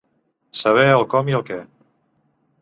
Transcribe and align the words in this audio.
Saber 0.61 0.85
el 0.93 1.05
com 1.11 1.29
i 1.33 1.37
el 1.41 1.45
què. 1.51 1.61